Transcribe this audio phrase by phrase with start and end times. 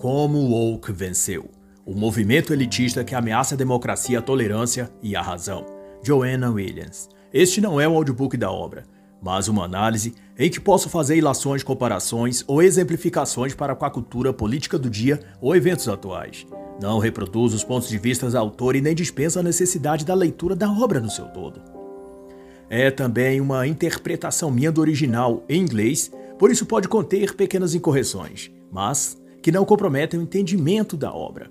[0.00, 1.50] Como o Woke venceu.
[1.84, 5.66] O movimento elitista que ameaça a democracia, a tolerância e a razão.
[6.02, 7.06] Joanna Williams.
[7.30, 8.84] Este não é o audiobook da obra,
[9.22, 14.32] mas uma análise em que posso fazer ilações, comparações ou exemplificações para com a cultura
[14.32, 16.46] política do dia ou eventos atuais.
[16.80, 20.56] Não reproduz os pontos de vista do autor e nem dispensa a necessidade da leitura
[20.56, 21.60] da obra no seu todo.
[22.70, 28.50] É também uma interpretação minha do original em inglês, por isso pode conter pequenas incorreções,
[28.72, 31.50] mas que não comprometem o entendimento da obra.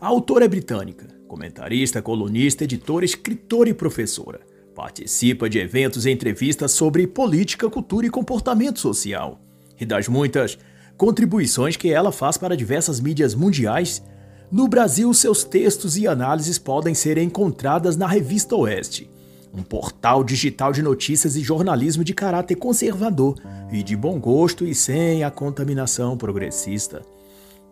[0.00, 4.40] A autora é britânica, comentarista, colunista, editora, escritora e professora.
[4.74, 9.40] Participa de eventos e entrevistas sobre política, cultura e comportamento social.
[9.78, 10.58] E das muitas
[10.96, 14.02] contribuições que ela faz para diversas mídias mundiais,
[14.50, 19.08] no Brasil seus textos e análises podem ser encontradas na Revista Oeste,
[19.54, 23.36] um portal digital de notícias e jornalismo de caráter conservador
[23.70, 27.02] e de bom gosto e sem a contaminação progressista.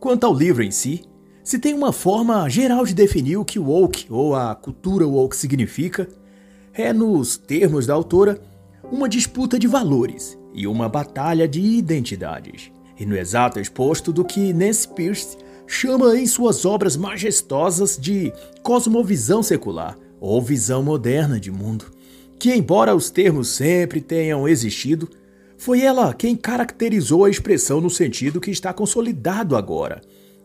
[0.01, 1.05] Quanto ao livro em si,
[1.43, 6.09] se tem uma forma geral de definir o que woke ou a cultura woke significa,
[6.73, 8.41] é, nos termos da autora,
[8.93, 12.71] uma disputa de valores e uma batalha de identidades.
[12.97, 18.33] E no exato exposto do que Nancy Pierce chama em suas obras majestosas de
[18.63, 21.87] cosmovisão secular ou visão moderna de mundo,
[22.39, 25.09] que, embora os termos sempre tenham existido,
[25.59, 30.01] foi ela quem caracterizou a expressão no sentido que está consolidado agora,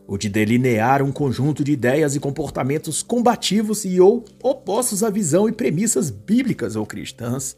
[0.08, 5.48] o de delinear um conjunto de ideias e comportamentos combativos e ou opostos à visão
[5.48, 7.56] e premissas bíblicas ou cristãs.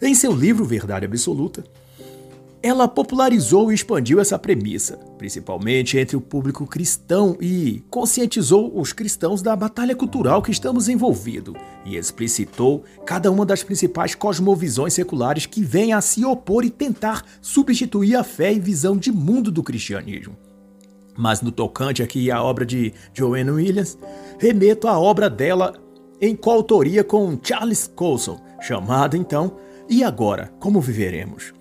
[0.00, 1.64] Em seu livro Verdade Absoluta,
[2.64, 9.42] ela popularizou e expandiu essa premissa, principalmente entre o público cristão, e conscientizou os cristãos
[9.42, 11.54] da batalha cultural que estamos envolvidos,
[11.84, 17.22] e explicitou cada uma das principais cosmovisões seculares que vêm a se opor e tentar
[17.42, 20.34] substituir a fé e visão de mundo do cristianismo.
[21.18, 23.98] Mas no tocante aqui à obra de Joanne Williams,
[24.38, 25.74] remeto à obra dela
[26.18, 31.52] em coautoria com Charles Colson, chamada então E Agora, Como Viveremos?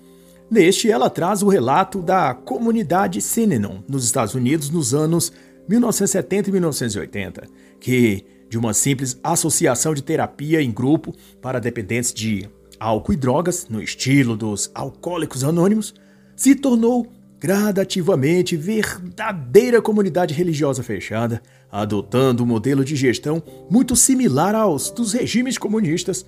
[0.53, 5.33] Neste, ela traz o relato da comunidade Synanon, nos Estados Unidos, nos anos
[5.67, 7.47] 1970 e 1980,
[7.79, 12.47] que, de uma simples associação de terapia em grupo para dependentes de
[12.79, 15.95] álcool e drogas, no estilo dos alcoólicos anônimos,
[16.35, 21.41] se tornou gradativamente verdadeira comunidade religiosa fechada,
[21.71, 23.41] adotando um modelo de gestão
[23.71, 26.23] muito similar aos dos regimes comunistas,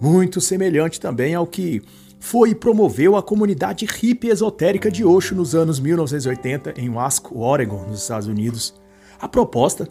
[0.00, 1.82] muito semelhante também ao que
[2.18, 7.84] foi e promoveu a comunidade hippie esotérica de Osho nos anos 1980 em Wasco, Oregon,
[7.86, 8.74] nos Estados Unidos.
[9.18, 9.88] A proposta,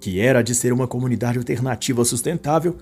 [0.00, 2.76] que era de ser uma comunidade alternativa sustentável,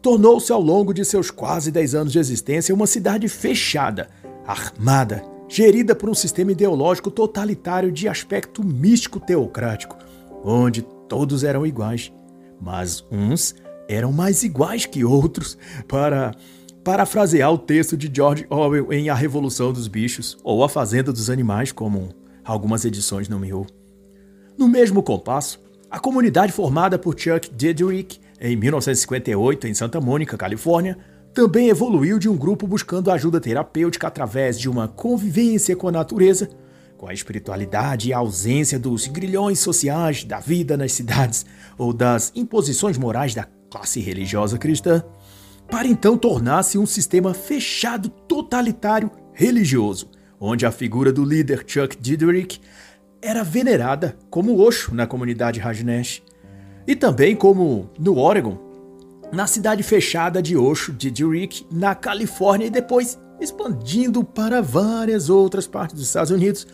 [0.00, 4.08] tornou-se ao longo de seus quase 10 anos de existência uma cidade fechada,
[4.46, 9.96] armada, gerida por um sistema ideológico totalitário de aspecto místico teocrático,
[10.44, 12.12] onde todos eram iguais,
[12.60, 13.54] mas uns
[13.88, 16.32] eram mais iguais que outros para
[16.84, 21.30] parafrasear o texto de George Orwell em A Revolução dos Bichos ou A Fazenda dos
[21.30, 22.10] Animais, como
[22.44, 23.66] algumas edições nomeou.
[24.58, 25.60] No mesmo compasso,
[25.90, 30.98] a comunidade formada por Chuck Dedrick em 1958 em Santa Mônica, Califórnia,
[31.32, 36.50] também evoluiu de um grupo buscando ajuda terapêutica através de uma convivência com a natureza,
[36.98, 41.46] com a espiritualidade e a ausência dos grilhões sociais da vida nas cidades
[41.78, 45.02] ou das imposições morais da classe religiosa cristã
[45.72, 52.60] para então tornar-se um sistema fechado totalitário religioso, onde a figura do líder Chuck Diderick
[53.22, 56.22] era venerada como Osho na comunidade Rajneesh,
[56.86, 58.58] e também como no Oregon,
[59.32, 65.96] na cidade fechada de Osho Diderick, na Califórnia, e depois expandindo para várias outras partes
[65.96, 66.66] dos Estados Unidos,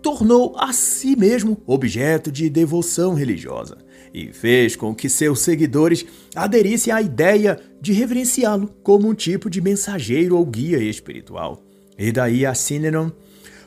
[0.00, 3.76] tornou a si mesmo objeto de devoção religiosa
[4.12, 9.60] e fez com que seus seguidores aderissem à ideia de reverenciá-lo como um tipo de
[9.60, 11.62] mensageiro ou guia espiritual.
[11.98, 13.10] E daí a Synanon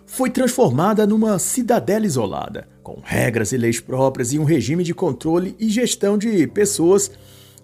[0.06, 5.56] foi transformada numa cidadela isolada, com regras e leis próprias e um regime de controle
[5.60, 7.12] e gestão de pessoas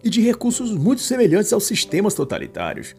[0.03, 2.95] e de recursos muito semelhantes aos sistemas totalitários.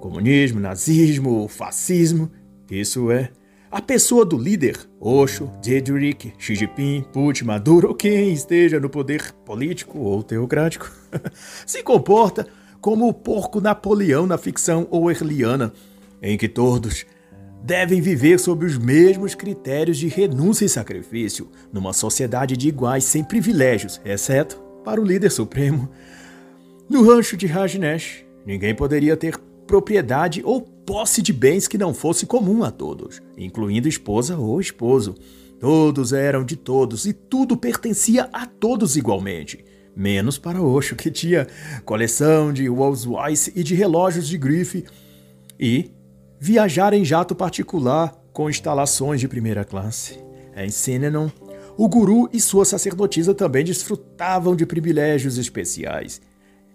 [0.00, 2.30] Comunismo, nazismo, fascismo,
[2.70, 3.30] isso é
[3.72, 9.32] a pessoa do líder, Osho, Dedrick, Xi Jinping, Putin, Maduro ou quem esteja no poder
[9.46, 10.92] político ou teocrático,
[11.64, 12.46] se comporta
[12.82, 15.72] como o porco Napoleão na ficção orwelliana,
[16.20, 17.06] em que todos
[17.64, 23.24] devem viver sob os mesmos critérios de renúncia e sacrifício, numa sociedade de iguais sem
[23.24, 25.88] privilégios, exceto para o líder supremo.
[26.90, 32.26] No rancho de Rajneesh, ninguém poderia ter propriedade ou posse de bens que não fosse
[32.26, 35.14] comum a todos, incluindo esposa ou esposo.
[35.60, 39.64] Todos eram de todos e tudo pertencia a todos igualmente,
[39.94, 41.46] menos para Osho, que tinha
[41.84, 44.84] coleção de Rolls-Royce e de relógios de grife,
[45.58, 45.92] e
[46.40, 50.18] viajar em jato particular com instalações de primeira classe.
[50.56, 51.28] Em Sinenon,
[51.76, 56.20] o guru e sua sacerdotisa também desfrutavam de privilégios especiais.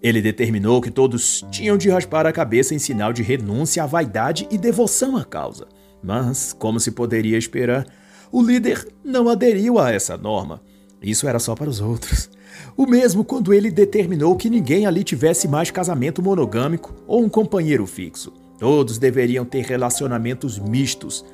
[0.07, 4.47] Ele determinou que todos tinham de raspar a cabeça em sinal de renúncia à vaidade
[4.49, 5.67] e devoção à causa.
[6.01, 7.85] Mas, como se poderia esperar,
[8.31, 10.61] o líder não aderiu a essa norma.
[11.01, 12.29] Isso era só para os outros.
[12.77, 17.85] O mesmo quando ele determinou que ninguém ali tivesse mais casamento monogâmico ou um companheiro
[17.85, 18.31] fixo.
[18.57, 21.25] Todos deveriam ter relacionamentos mistos.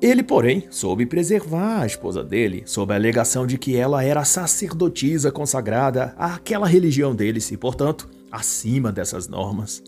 [0.00, 5.32] Ele, porém, soube preservar a esposa dele, sob a alegação de que ela era sacerdotisa
[5.32, 9.82] consagrada àquela religião deles e, portanto, acima dessas normas.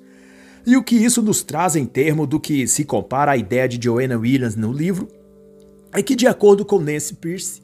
[0.66, 3.78] E o que isso nos traz em termos do que se compara à ideia de
[3.82, 5.08] Joanna Williams no livro
[5.92, 7.62] é que, de acordo com Nancy Pierce,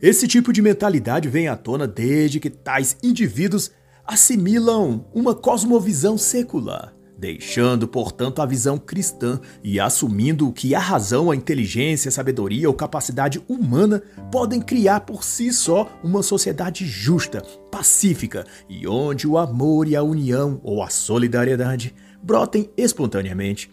[0.00, 3.70] esse tipo de mentalidade vem à tona desde que tais indivíduos
[4.06, 6.93] assimilam uma cosmovisão secular,
[7.24, 12.74] deixando, portanto, a visão cristã e assumindo que a razão, a inteligência, a sabedoria ou
[12.74, 17.40] capacidade humana podem criar por si só uma sociedade justa,
[17.72, 23.72] pacífica e onde o amor e a união ou a solidariedade brotem espontaneamente.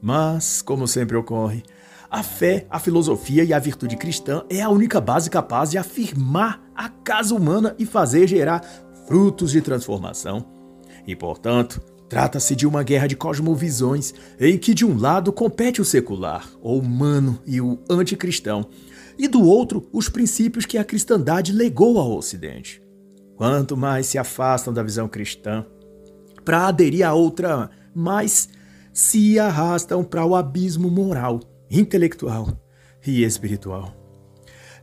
[0.00, 1.64] Mas, como sempre ocorre,
[2.10, 6.62] a fé, a filosofia e a virtude cristã é a única base capaz de afirmar
[6.74, 8.64] a casa humana e fazer gerar
[9.06, 10.46] frutos de transformação.
[11.06, 15.84] E, portanto, trata-se de uma guerra de cosmovisões em que de um lado compete o
[15.84, 18.66] secular, o humano e o anticristão,
[19.18, 22.82] e do outro os princípios que a cristandade legou ao Ocidente.
[23.36, 25.64] Quanto mais se afastam da visão cristã
[26.44, 28.48] para aderir a outra, mais
[28.92, 32.48] se arrastam para o abismo moral intelectual
[33.06, 33.94] e espiritual.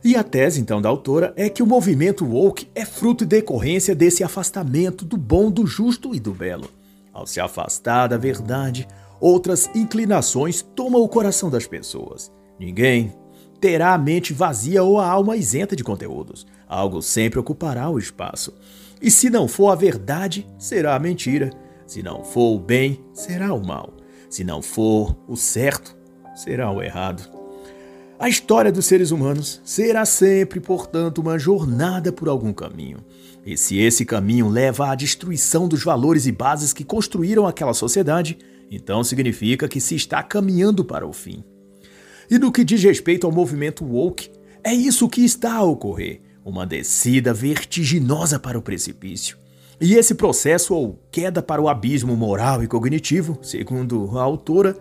[0.04, 3.94] E a tese, então, da autora é que o movimento woke é fruto e decorrência
[3.94, 6.68] desse afastamento do bom, do justo e do belo.
[7.14, 8.88] Ao se afastar da verdade,
[9.20, 12.32] outras inclinações tomam o coração das pessoas.
[12.58, 13.14] Ninguém
[13.60, 16.44] terá a mente vazia ou a alma isenta de conteúdos.
[16.68, 18.52] Algo sempre ocupará o espaço.
[19.00, 21.50] E se não for a verdade, será a mentira.
[21.86, 23.94] Se não for o bem, será o mal.
[24.28, 25.96] Se não for o certo,
[26.34, 27.30] será o errado.
[28.18, 32.98] A história dos seres humanos será sempre, portanto, uma jornada por algum caminho.
[33.46, 38.38] E se esse caminho leva à destruição dos valores e bases que construíram aquela sociedade,
[38.70, 41.44] então significa que se está caminhando para o fim.
[42.30, 44.30] E no que diz respeito ao movimento woke,
[44.62, 49.36] é isso que está a ocorrer: uma descida vertiginosa para o precipício.
[49.80, 54.76] E esse processo, ou queda para o abismo moral e cognitivo, segundo a autora,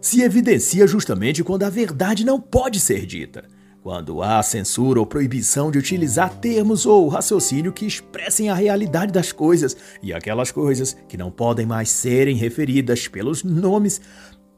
[0.00, 3.44] se evidencia justamente quando a verdade não pode ser dita,
[3.82, 9.32] quando há censura ou proibição de utilizar termos ou raciocínio que expressem a realidade das
[9.32, 14.00] coisas e aquelas coisas que não podem mais serem referidas pelos nomes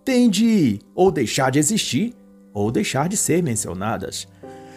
[0.04, 2.14] têm de ou deixar de existir
[2.52, 4.26] ou deixar de ser mencionadas.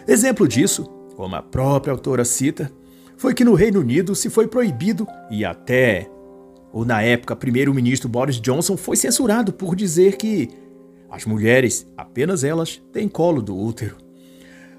[0.06, 0.84] Exemplo disso,
[1.16, 2.70] como a própria autora cita,
[3.16, 6.08] foi que no Reino Unido se foi proibido e até
[6.72, 10.48] o na época primeiro-ministro Boris Johnson foi censurado por dizer que
[11.10, 14.05] as mulheres, apenas elas, têm colo do útero.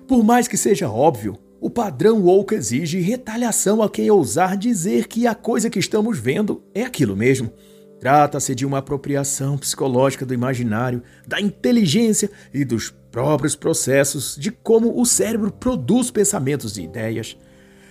[0.08, 5.28] Por mais que seja óbvio, o padrão woke exige retaliação a quem ousar dizer que
[5.28, 7.52] a coisa que estamos vendo é aquilo mesmo.
[8.00, 15.00] Trata-se de uma apropriação psicológica do imaginário, da inteligência e dos próprios processos de como
[15.00, 17.36] o cérebro produz pensamentos e ideias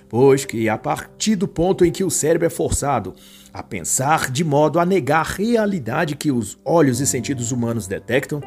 [0.08, 3.14] pois que a partir do ponto em que o cérebro é forçado
[3.52, 8.42] a pensar de modo a negar a realidade que os olhos e sentidos humanos detectam,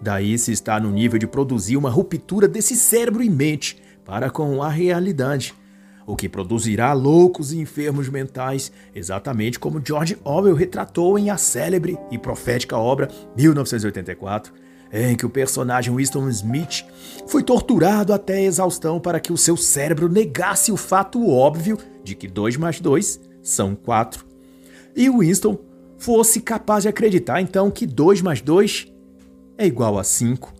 [0.00, 4.62] daí se está no nível de produzir uma ruptura desse cérebro e mente para com
[4.62, 5.54] a realidade,
[6.06, 11.98] o que produzirá loucos e enfermos mentais, exatamente como George Orwell retratou em a célebre
[12.10, 14.52] e profética obra 1984
[14.92, 16.84] em que o personagem Winston Smith
[17.26, 22.26] foi torturado até exaustão para que o seu cérebro negasse o fato óbvio de que
[22.26, 24.26] 2 mais 2 são 4.
[24.96, 25.58] E Winston
[25.96, 28.89] fosse capaz de acreditar então que 2 mais 2
[29.60, 30.54] é igual a 5.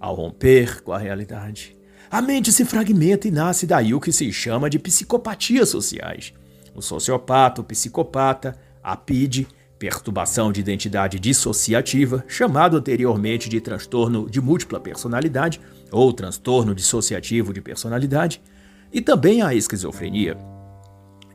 [0.00, 1.76] Ao romper com a realidade,
[2.10, 6.32] a mente se fragmenta e nasce daí o que se chama de psicopatias sociais.
[6.74, 9.46] O sociopata, o psicopata, a PID
[9.78, 17.60] perturbação de identidade dissociativa, chamado anteriormente de transtorno de múltipla personalidade ou transtorno dissociativo de
[17.60, 18.42] personalidade,
[18.92, 20.36] e também a esquizofrenia.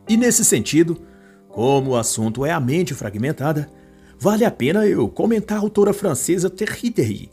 [0.09, 1.01] E nesse sentido,
[1.47, 3.69] como o assunto é a mente fragmentada,
[4.23, 7.29] vale a pena eu comentar a autora francesa Terry,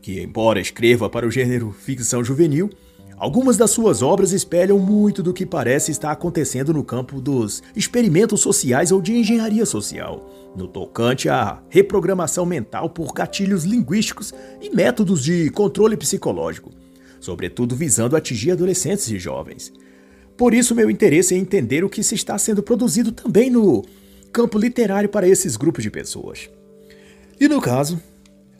[0.00, 2.70] que, embora escreva para o gênero ficção juvenil,
[3.18, 8.40] algumas das suas obras espelham muito do que parece estar acontecendo no campo dos experimentos
[8.40, 14.32] sociais ou de engenharia social, no tocante à reprogramação mental por gatilhos linguísticos
[14.62, 16.70] e métodos de controle psicológico,
[17.20, 19.70] sobretudo visando atingir adolescentes e jovens.
[20.38, 23.84] Por isso, meu interesse é entender o que se está sendo produzido também no
[24.32, 26.48] campo literário para esses grupos de pessoas.
[27.38, 28.00] E no caso,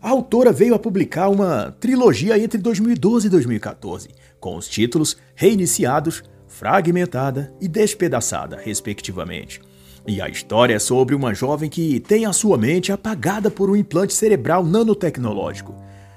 [0.01, 4.09] a autora veio a publicar uma trilogia entre 2012 e 2014,
[4.41, 9.61] com os títulos Reiniciados, Fragmentada e Despedaçada, respectivamente.
[10.07, 13.77] E a história é sobre uma jovem que tem a sua mente apagada por um
[13.77, 15.75] implante cerebral nanotecnológico.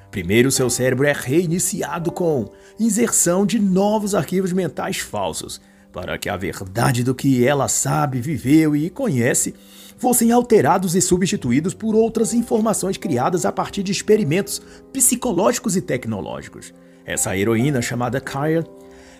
[0.09, 5.59] Primeiro, seu cérebro é reiniciado com inserção de novos arquivos mentais falsos,
[5.93, 9.53] para que a verdade do que ela sabe, viveu e conhece
[9.95, 14.59] fossem alterados e substituídos por outras informações criadas a partir de experimentos
[14.91, 16.73] psicológicos e tecnológicos.
[17.05, 18.65] Essa heroína chamada Kaya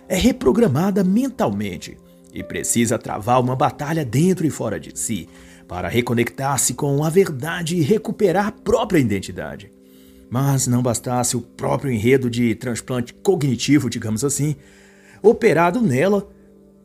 [0.10, 1.96] é reprogramada mentalmente
[2.34, 5.30] e precisa travar uma batalha dentro e fora de si
[5.68, 9.72] para reconectar-se com a verdade e recuperar a própria identidade.
[10.30, 14.56] Mas não bastasse o próprio enredo de transplante cognitivo, digamos assim,
[15.22, 16.28] operado nela,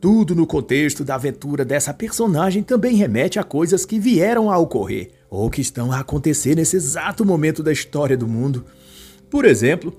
[0.01, 5.09] tudo no contexto da aventura dessa personagem também remete a coisas que vieram a ocorrer
[5.29, 8.65] ou que estão a acontecer nesse exato momento da história do mundo.
[9.29, 9.93] Por exemplo,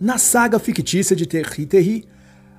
[0.00, 2.04] na saga fictícia de Terry Terry,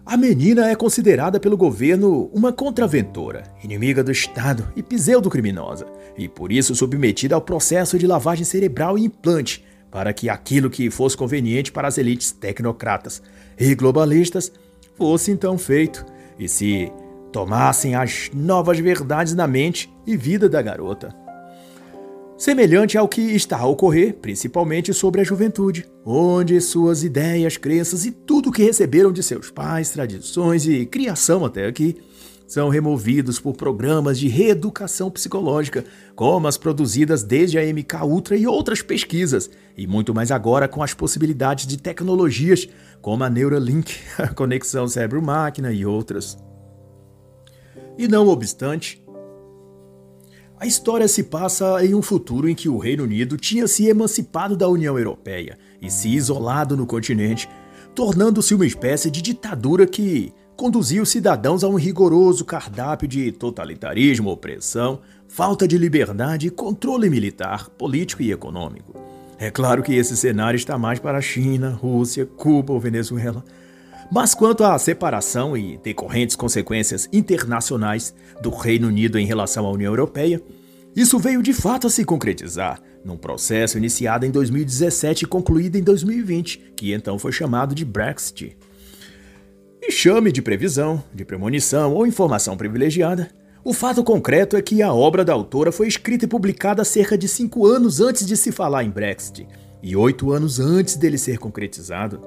[0.05, 5.85] a menina é considerada pelo governo uma contraventora, inimiga do Estado e pseudo-criminosa,
[6.17, 10.89] e por isso submetida ao processo de lavagem cerebral e implante, para que aquilo que
[10.89, 13.21] fosse conveniente para as elites tecnocratas
[13.57, 14.51] e globalistas
[14.97, 16.05] fosse então feito
[16.37, 16.91] e se
[17.31, 21.15] tomassem as novas verdades na mente e vida da garota.
[22.37, 28.11] Semelhante ao que está a ocorrer, principalmente sobre a juventude, onde suas ideias, crenças e
[28.11, 31.95] tudo que receberam de seus pais, tradições e criação até aqui
[32.45, 35.85] são removidos por programas de reeducação psicológica,
[36.15, 40.83] como as produzidas desde a MK Ultra e outras pesquisas, e muito mais agora com
[40.83, 42.67] as possibilidades de tecnologias
[43.01, 46.37] como a Neuralink, a conexão cérebro-máquina e outras.
[47.97, 49.03] E não obstante,
[50.63, 54.55] a história se passa em um futuro em que o Reino Unido tinha se emancipado
[54.55, 57.49] da União Europeia e se isolado no continente,
[57.93, 64.29] tornando-se uma espécie de ditadura que conduzia os cidadãos a um rigoroso cardápio de totalitarismo,
[64.29, 68.93] opressão, falta de liberdade e controle militar, político e econômico.
[69.37, 73.43] É claro que esse cenário está mais para a China, Rússia, Cuba ou Venezuela.
[74.11, 79.91] Mas quanto à separação e decorrentes consequências internacionais do Reino Unido em relação à União
[79.91, 80.41] Europeia,
[80.95, 85.83] isso veio de fato a se concretizar num processo iniciado em 2017 e concluído em
[85.83, 88.55] 2020, que então foi chamado de Brexit.
[89.85, 93.29] E chame de previsão, de premonição ou informação privilegiada,
[93.65, 97.27] o fato concreto é que a obra da autora foi escrita e publicada cerca de
[97.27, 99.45] cinco anos antes de se falar em Brexit
[99.81, 102.21] e oito anos antes dele ser concretizado.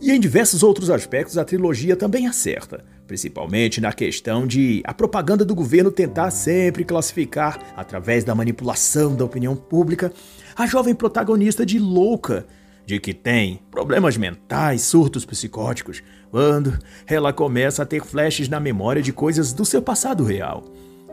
[0.00, 5.44] E em diversos outros aspectos a trilogia também acerta, principalmente na questão de a propaganda
[5.44, 10.12] do governo tentar sempre classificar, através da manipulação da opinião pública,
[10.56, 12.44] a jovem protagonista de louca
[12.88, 19.02] de que tem problemas mentais, surtos psicóticos, quando ela começa a ter flashes na memória
[19.02, 20.64] de coisas do seu passado real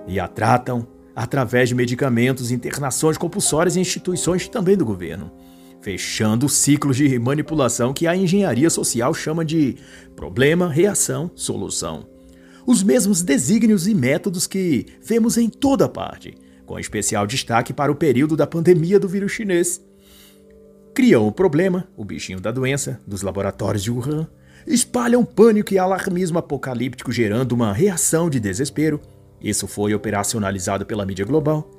[0.08, 5.29] e a tratam através de medicamentos, internações compulsórias em instituições também do governo,
[5.82, 9.75] fechando ciclos de manipulação que a engenharia social chama de
[10.15, 12.08] problema, reação, solução.
[12.65, 17.96] Os mesmos desígnios e métodos que vemos em toda parte, com especial destaque para o
[17.96, 19.82] período da pandemia do vírus chinês
[20.96, 24.25] criam o problema, o bichinho da doença, dos laboratórios de Wuhan,
[24.66, 29.02] espalham pânico e alarmismo apocalíptico, gerando uma reação de desespero.
[29.42, 31.70] Isso foi operacionalizado pela mídia global.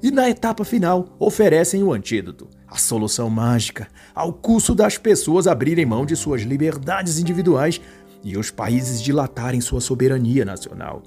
[0.00, 5.84] E na etapa final, oferecem o antídoto, a solução mágica, ao custo das pessoas abrirem
[5.84, 7.80] mão de suas liberdades individuais
[8.22, 11.02] e os países dilatarem sua soberania nacional.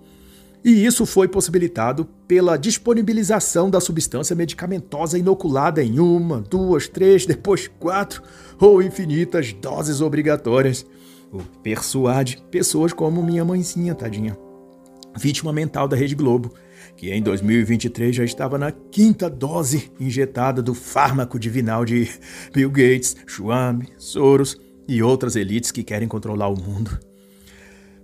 [0.64, 7.68] E isso foi possibilitado pela disponibilização da substância medicamentosa inoculada em uma, duas, três, depois
[7.68, 8.24] quatro
[8.60, 10.86] ou infinitas doses obrigatórias.
[11.34, 14.38] O persuade pessoas como minha mãezinha, tadinha,
[15.18, 16.54] vítima mental da Rede Globo,
[16.96, 22.10] que em 2023 já estava na quinta dose injetada do fármaco divinal de
[22.54, 27.13] Bill Gates, Schwab, Soros e outras elites que querem controlar o mundo.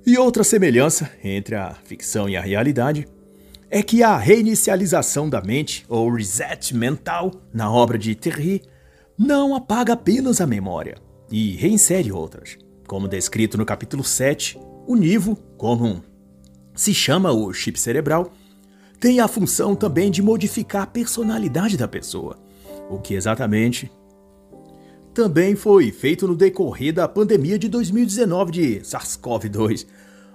[0.09, 3.07] E outra semelhança entre a ficção e a realidade
[3.69, 8.63] é que a reinicialização da mente, ou reset mental, na obra de Terry,
[9.15, 10.97] não apaga apenas a memória
[11.31, 12.57] e reinsere outras.
[12.87, 16.03] Como descrito no capítulo 7, o Nivo, como
[16.73, 18.33] se chama o chip cerebral,
[18.99, 22.35] tem a função também de modificar a personalidade da pessoa,
[22.89, 23.91] o que exatamente
[25.13, 29.85] também foi feito no decorrer da pandemia de 2019 de SARS-CoV-2,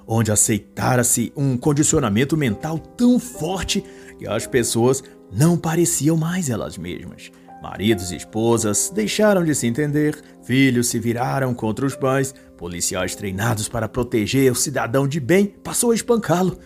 [0.07, 3.85] onde aceitara-se um condicionamento mental tão forte
[4.19, 7.31] que as pessoas não pareciam mais elas mesmas.
[7.63, 13.69] Maridos e esposas deixaram de se entender, filhos se viraram contra os pais, policiais treinados
[13.69, 16.59] para proteger o cidadão de bem passou a espancá-lo.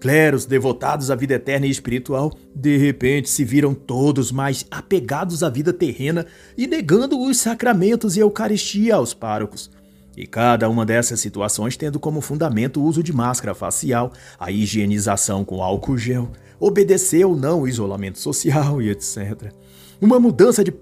[0.00, 5.50] Cleros devotados à vida eterna e espiritual, de repente se viram todos mais apegados à
[5.50, 6.24] vida terrena
[6.56, 9.70] e negando os sacramentos e a Eucaristia aos párocos.
[10.16, 15.44] E cada uma dessas situações tendo como fundamento o uso de máscara facial, a higienização
[15.44, 19.52] com álcool gel, obedecer ou não o isolamento social e etc.
[20.00, 20.74] Uma mudança de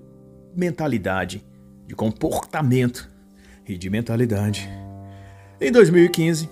[0.54, 1.44] mentalidade,
[1.86, 3.08] de comportamento
[3.68, 4.68] e de mentalidade.
[5.60, 6.48] Em 2015,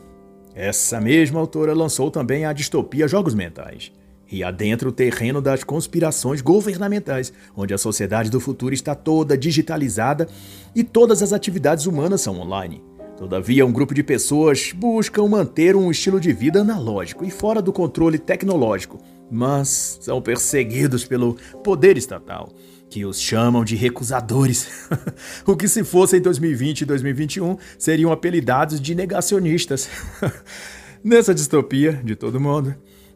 [0.55, 3.93] essa mesma autora lançou também a distopia Jogos Mentais
[4.35, 10.29] e adentra o terreno das conspirações governamentais, onde a sociedade do futuro está toda digitalizada
[10.75, 12.83] e todas as atividades humanas são online.
[13.17, 17.73] Todavia, um grupo de pessoas buscam manter um estilo de vida analógico e fora do
[17.73, 19.01] controle tecnológico,
[19.31, 22.53] mas são perseguidos pelo poder estatal,
[22.91, 24.89] que os chamam de recusadores.
[25.47, 29.89] o que, se fosse em 2020 e 2021, seriam apelidados de negacionistas.
[31.05, 32.75] Nessa distopia, de todo modo,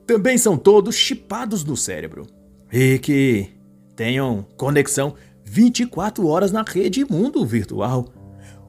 [0.09, 2.27] também são todos chipados no cérebro
[2.73, 3.51] e que
[3.95, 8.09] tenham conexão 24 horas na rede mundo virtual.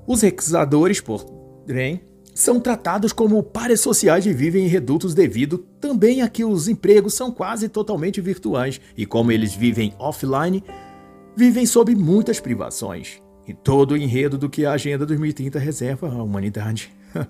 [0.06, 2.02] Os recusadores, porém,
[2.36, 7.14] são tratados como pares sociais e vivem em redutos devido também a que os empregos
[7.14, 10.62] são quase totalmente virtuais e como eles vivem offline,
[11.38, 13.22] vivem sob muitas privações.
[13.48, 16.92] E todo o enredo do que a Agenda 2030 reserva à humanidade.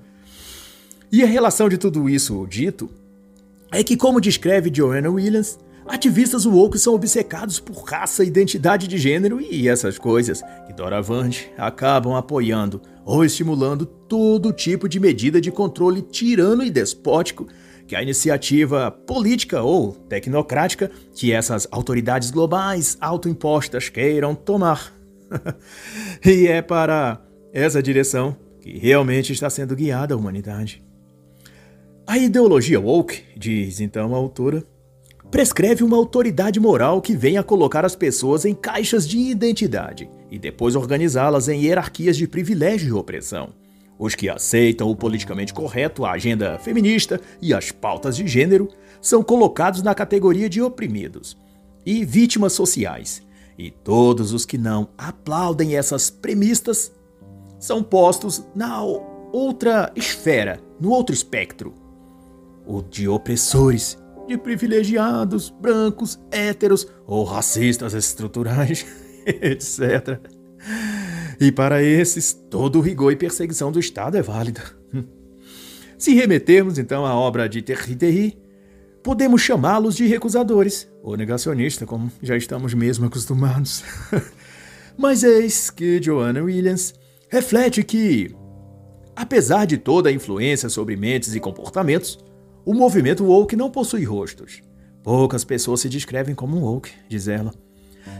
[1.11, 2.89] e a relação de tudo isso dito
[3.71, 9.39] é que, como descreve Joanna Williams, ativistas woke são obcecados por raça, identidade de gênero
[9.41, 16.01] e essas coisas, que doravante acabam apoiando ou estimulando todo tipo de medida de controle
[16.01, 17.47] tirano e despótico
[17.87, 24.93] que a iniciativa política ou tecnocrática que essas autoridades globais autoimpostas queiram tomar.
[26.23, 27.19] e é para
[27.51, 30.83] essa direção que realmente está sendo guiada a humanidade.
[32.09, 34.65] A ideologia woke, diz então a autora,
[35.29, 40.75] prescreve uma autoridade moral que venha colocar as pessoas em caixas de identidade e depois
[40.75, 43.49] organizá-las em hierarquias de privilégio e opressão.
[43.99, 48.69] Os que aceitam o politicamente correto, a agenda feminista e as pautas de gênero
[48.99, 51.37] são colocados na categoria de oprimidos
[51.85, 53.21] e vítimas sociais.
[53.55, 56.91] E todos os que não aplaudem essas premistas
[57.59, 58.81] são postos na
[59.31, 61.87] outra esfera, no outro espectro,
[62.69, 68.85] o de opressores, de privilegiados, brancos, héteros ou racistas estruturais,
[69.25, 70.19] etc.
[71.41, 74.61] E para esses, todo o rigor e perseguição do Estado é válida.
[75.97, 78.37] Se remetermos então à obra de Terry,
[79.01, 83.83] podemos chamá-los de recusadores, ou negacionista, como já estamos mesmo acostumados.
[84.95, 86.93] Mas eis que Joanna Williams
[87.29, 88.35] reflete que,
[89.15, 92.19] apesar de toda a influência sobre mentes e comportamentos,
[92.65, 94.61] o movimento woke não possui rostos.
[95.03, 97.53] Poucas pessoas se descrevem como woke, diz ela.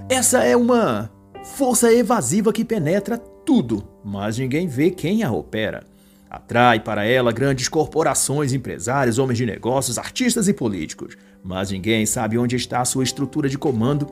[0.09, 1.11] Essa é uma
[1.43, 5.83] força evasiva que penetra tudo, mas ninguém vê quem a opera.
[6.29, 12.37] Atrai para ela grandes corporações, empresários, homens de negócios, artistas e políticos, mas ninguém sabe
[12.37, 14.07] onde está a sua estrutura de comando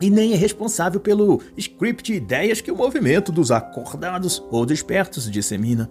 [0.00, 5.30] e nem é responsável pelo script de ideias que o movimento dos acordados ou despertos
[5.30, 5.90] dissemina.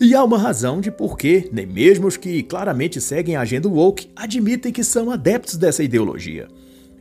[0.00, 3.68] E há uma razão de por que nem mesmo os que claramente seguem a agenda
[3.68, 6.48] woke admitem que são adeptos dessa ideologia.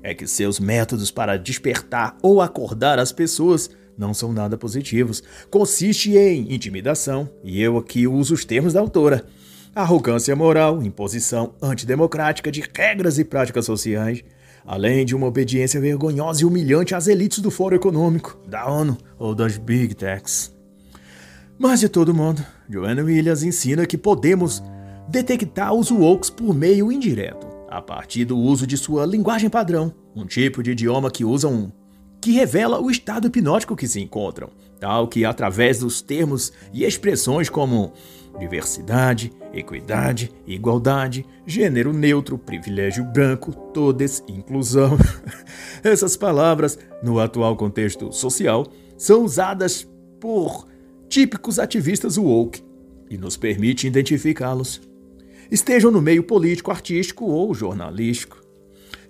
[0.02, 5.24] É que seus métodos para despertar ou acordar as pessoas não são nada positivos.
[5.50, 9.26] Consiste em intimidação, e eu aqui uso os termos da autora.
[9.74, 14.24] Arrogância moral, imposição antidemocrática de regras e práticas sociais,
[14.66, 19.34] além de uma obediência vergonhosa e humilhante às elites do Fórum Econômico, da ONU ou
[19.34, 20.54] das Big Techs.
[21.64, 24.62] Mas de todo modo, Joanna Williams ensina que podemos
[25.08, 30.26] detectar os wokes por meio indireto, a partir do uso de sua linguagem padrão, um
[30.26, 31.72] tipo de idioma que usa um
[32.20, 37.50] que revela o estado hipnótico que se encontram, tal que através dos termos e expressões
[37.50, 37.94] como
[38.38, 44.98] diversidade, equidade, igualdade, gênero neutro, privilégio branco, todes, inclusão.
[45.82, 49.88] Essas palavras, no atual contexto social, são usadas
[50.20, 50.73] por
[51.14, 52.64] típicos ativistas woke
[53.08, 54.82] e nos permite identificá-los.
[55.52, 58.42] Estejam no meio político, artístico ou jornalístico.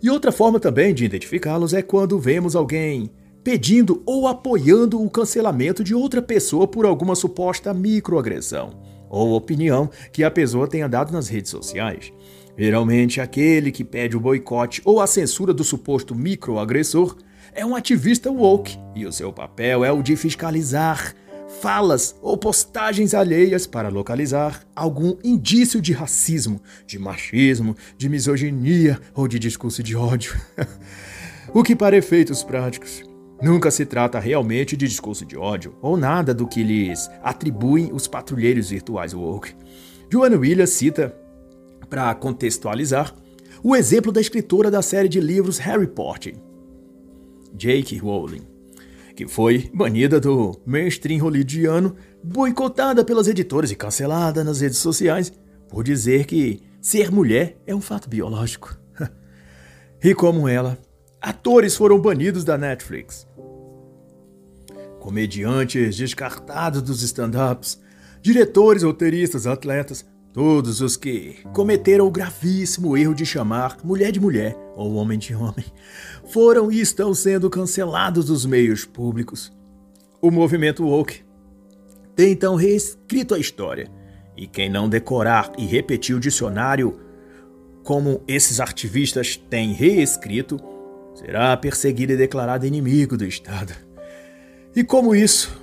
[0.02, 3.10] E outra forma também de identificá-los é quando vemos alguém
[3.42, 10.26] pedindo ou apoiando o cancelamento de outra pessoa por alguma suposta microagressão ou opinião que
[10.26, 12.12] a pessoa tenha dado nas redes sociais.
[12.58, 17.16] Geralmente, aquele que pede o boicote ou a censura do suposto microagressor
[17.54, 21.16] é um ativista woke e o seu papel é o de fiscalizar
[21.64, 29.30] falas ou postagens alheias para localizar algum indício de racismo, de machismo, de misoginia ou
[29.30, 30.36] de discurso de ódio.
[31.54, 33.02] o que, para efeitos práticos,
[33.42, 38.10] nunca se trata realmente de discurso de ódio ou nada do que lhes atribuem os
[38.10, 39.56] patrulheiros virtuais woke.
[40.12, 41.16] Joanna Williams cita,
[41.90, 43.16] para contextualizar,
[43.64, 46.36] o exemplo da escritora da série de livros Harry Potter,
[47.56, 48.00] J.K.
[48.00, 48.53] Rowling
[49.16, 55.32] que foi banida do mainstream hollywoodiano, boicotada pelas editoras e cancelada nas redes sociais
[55.70, 58.78] por dizer que ser mulher é um fato biológico.
[60.04, 60.78] e como ela,
[61.22, 63.28] atores foram banidos da Netflix.
[65.00, 67.80] Comediantes descartados dos stand-ups,
[68.22, 74.58] diretores, roteiristas, atletas, todos os que cometeram o gravíssimo erro de chamar mulher de mulher
[74.76, 75.66] ou homem de homem,
[76.26, 79.54] foram e estão sendo cancelados dos meios públicos.
[80.20, 81.22] O movimento woke
[82.16, 83.88] tem então reescrito a história,
[84.36, 87.00] e quem não decorar e repetir o dicionário
[87.84, 90.60] como esses ativistas têm reescrito,
[91.14, 93.74] será perseguido e declarado inimigo do Estado.
[94.76, 95.63] E como isso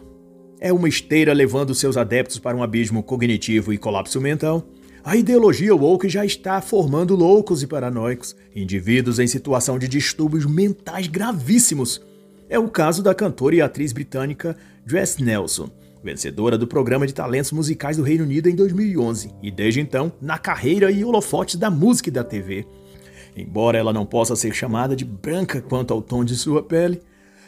[0.61, 4.69] é uma esteira levando seus adeptos para um abismo cognitivo e colapso mental,
[5.03, 11.07] a ideologia woke já está formando loucos e paranoicos, indivíduos em situação de distúrbios mentais
[11.07, 12.03] gravíssimos.
[12.51, 14.55] É o caso da cantora e atriz britânica
[14.87, 15.71] Jess Nelson,
[16.05, 20.37] vencedora do programa de talentos musicais do Reino Unido em 2011 e desde então na
[20.37, 22.67] carreira e holofotes da música e da TV.
[23.35, 27.01] Embora ela não possa ser chamada de branca quanto ao tom de sua pele,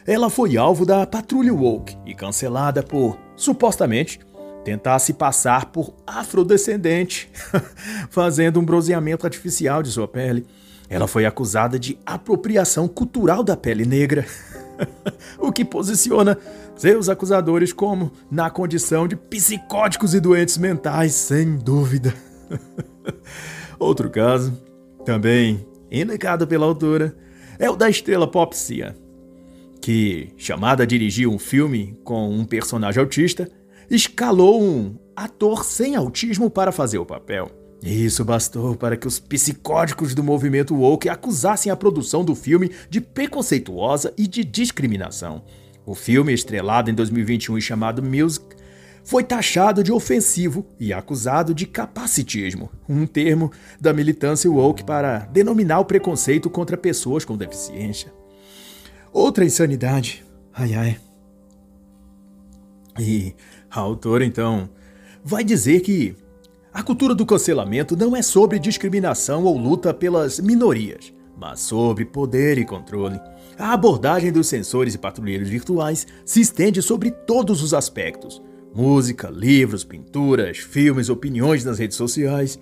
[0.05, 4.19] ela foi alvo da patrulha woke e cancelada por, supostamente,
[4.63, 7.29] tentar se passar por afrodescendente,
[8.09, 10.45] fazendo um bronzeamento artificial de sua pele.
[10.89, 14.25] Ela foi acusada de apropriação cultural da pele negra,
[15.39, 16.37] o que posiciona
[16.75, 22.13] seus acusadores como na condição de psicóticos e doentes mentais, sem dúvida.
[23.79, 24.59] Outro caso,
[25.05, 27.15] também indicado pela autora,
[27.59, 28.95] é o da estrela pop Cia,
[29.83, 33.51] que, chamada a dirigir um filme com um personagem autista,
[33.91, 37.51] escalou um ator sem autismo para fazer o papel.
[37.83, 43.01] Isso bastou para que os psicóticos do movimento woke acusassem a produção do filme de
[43.01, 45.43] preconceituosa e de discriminação.
[45.85, 48.55] O filme, estrelado em 2021 e chamado Music,
[49.03, 55.81] foi taxado de ofensivo e acusado de capacitismo, um termo da militância woke para denominar
[55.81, 58.22] o preconceito contra pessoas com deficiência.
[59.13, 60.25] Outra insanidade.
[60.51, 60.97] Ai ai.
[62.99, 63.35] E
[63.69, 64.67] a autora, então,
[65.23, 66.15] vai dizer que
[66.73, 72.57] a cultura do cancelamento não é sobre discriminação ou luta pelas minorias, mas sobre poder
[72.57, 73.19] e controle.
[73.57, 78.41] A abordagem dos sensores e patrulheiros virtuais se estende sobre todos os aspectos:
[78.73, 82.59] música, livros, pinturas, filmes, opiniões nas redes sociais.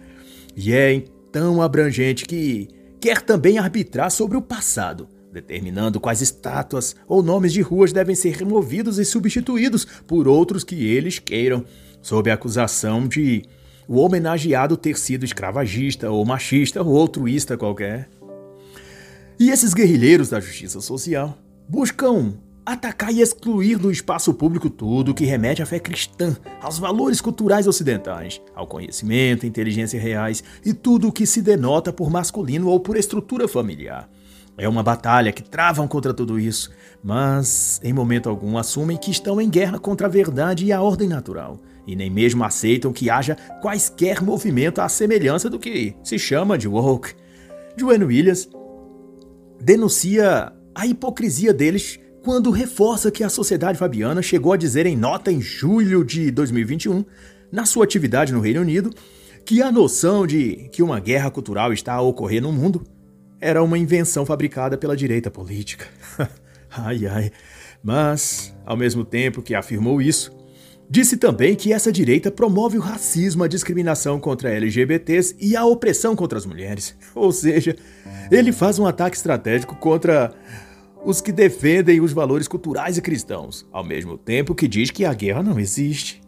[0.53, 2.67] E é tão abrangente que
[2.99, 8.35] quer também arbitrar sobre o passado, determinando quais estátuas ou nomes de ruas devem ser
[8.35, 11.63] removidos e substituídos por outros que eles queiram,
[12.01, 13.43] sob a acusação de
[13.87, 18.09] o homenageado ter sido escravagista ou machista ou altruísta qualquer.
[19.39, 22.33] E esses guerrilheiros da justiça social buscam
[22.65, 27.67] atacar e excluir do espaço público tudo que remete à fé cristã, aos valores culturais
[27.67, 32.95] ocidentais, ao conhecimento, inteligência reais e tudo o que se denota por masculino ou por
[32.95, 34.09] estrutura familiar.
[34.57, 36.71] É uma batalha que travam contra tudo isso,
[37.03, 41.07] mas em momento algum assumem que estão em guerra contra a verdade e a ordem
[41.07, 46.57] natural, e nem mesmo aceitam que haja quaisquer movimento à semelhança do que se chama
[46.57, 47.13] de woke.
[47.77, 48.49] Joanne Williams
[49.59, 55.31] denuncia a hipocrisia deles quando reforça que a Sociedade Fabiana chegou a dizer em nota
[55.31, 57.03] em julho de 2021,
[57.51, 58.93] na sua atividade no Reino Unido,
[59.43, 62.83] que a noção de que uma guerra cultural está a ocorrer no mundo
[63.41, 65.87] era uma invenção fabricada pela direita política.
[66.73, 67.31] Ai ai.
[67.83, 70.31] Mas, ao mesmo tempo que afirmou isso,
[70.89, 76.15] disse também que essa direita promove o racismo, a discriminação contra LGBTs e a opressão
[76.15, 76.95] contra as mulheres.
[77.13, 77.75] Ou seja,
[78.31, 80.33] ele faz um ataque estratégico contra
[81.03, 85.13] os que defendem os valores culturais e cristãos, ao mesmo tempo que diz que a
[85.13, 86.21] guerra não existe.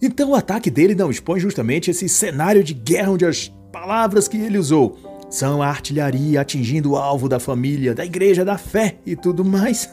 [0.00, 4.36] Então o ataque dele não expõe justamente esse cenário de guerra onde as palavras que
[4.36, 9.16] ele usou são a artilharia atingindo o alvo da família, da igreja, da fé e
[9.16, 9.90] tudo mais.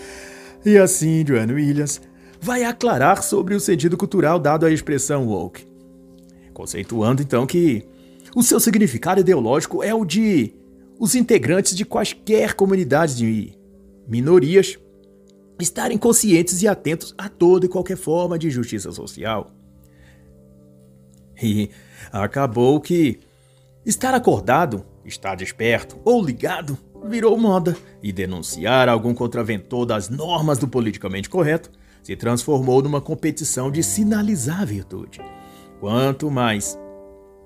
[0.64, 2.00] e assim, Joanne Williams
[2.40, 5.66] vai aclarar sobre o sentido cultural dado à expressão woke,
[6.54, 7.84] conceituando então que
[8.34, 10.54] o seu significado ideológico é o de
[10.98, 13.52] os integrantes de quaisquer comunidades de
[14.08, 14.78] minorias
[15.60, 19.50] estarem conscientes e atentos a toda e qualquer forma de justiça social.
[21.42, 21.68] E
[22.10, 23.20] acabou que
[23.88, 30.68] estar acordado, estar desperto ou ligado virou moda e denunciar algum contraventor das normas do
[30.68, 31.70] politicamente correto
[32.02, 35.20] se transformou numa competição de sinalizar virtude.
[35.80, 36.78] Quanto mais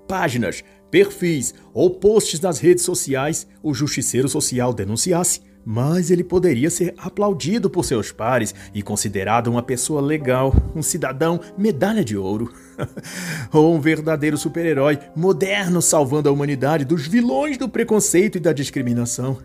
[0.09, 6.95] páginas perfis ou posts nas redes sociais o justiceiro social denunciasse, mas ele poderia ser
[6.99, 12.53] aplaudido por seus pares e considerado uma pessoa legal, um cidadão medalha de ouro,
[13.53, 19.39] ou um verdadeiro super-herói moderno salvando a humanidade dos vilões do preconceito e da discriminação.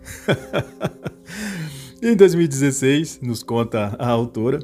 [2.01, 4.59] em 2016, nos conta a autora,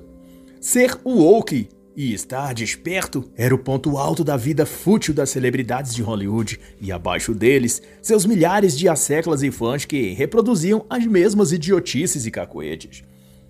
[0.60, 6.02] ser woke e estar desperto era o ponto alto da vida fútil das celebridades de
[6.02, 12.26] Hollywood, e abaixo deles, seus milhares de asseclas e fãs que reproduziam as mesmas idiotices
[12.26, 13.04] e cacoetes.